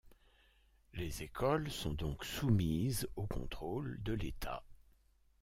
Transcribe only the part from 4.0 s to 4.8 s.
de l'État.